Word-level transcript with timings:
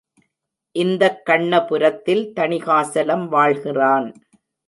இந்தக் 0.75 1.21
கண்ணபுரத்தில் 1.25 2.23
தணிகாசலம் 2.35 3.27
வாழ்கிறான். 3.27 4.07